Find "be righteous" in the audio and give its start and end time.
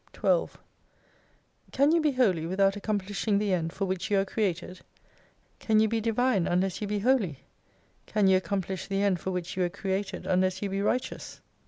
10.71-11.39